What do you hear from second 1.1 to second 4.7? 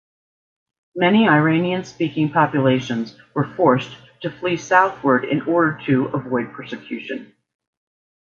Iranian-speaking populations were forced to flee